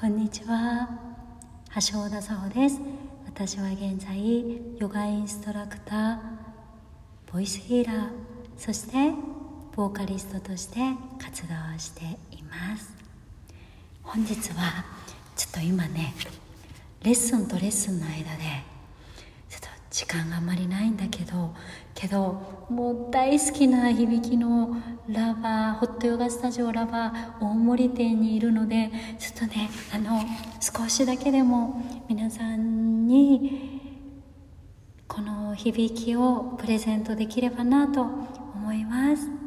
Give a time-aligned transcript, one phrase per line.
[0.00, 0.88] こんにちは。
[1.74, 2.80] 橋田沙穂です。
[3.26, 6.18] 私は現在ヨガインストラクター
[7.30, 8.08] ボイスヒーラー
[8.56, 9.12] そして
[9.76, 10.78] ボーカリストとして
[11.22, 12.94] 活動しています。
[14.02, 14.86] 本日は
[15.36, 16.14] ちょっと今ね
[17.02, 18.44] レッスンとレッスンの間で
[20.00, 21.54] 時間があまりないんだけど
[21.94, 24.74] けどもう大好きな響きの
[25.06, 30.22] ラバーホットヨガスタジオラバー大森店にいるのでちょっとねあの
[30.58, 33.92] 少しだけでも皆さんに
[35.06, 39.39] この響きをプレゼントできればなと思います。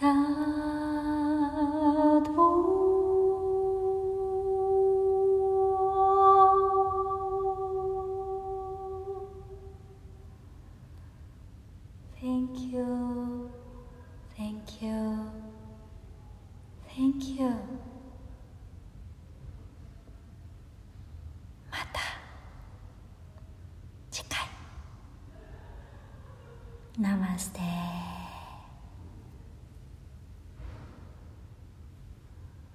[0.00, 0.08] Thank
[12.72, 13.50] you.
[14.38, 15.28] Thank you.
[16.88, 17.50] Thank you.
[21.70, 22.00] また
[24.10, 24.38] 次回。
[26.98, 27.60] ナマステ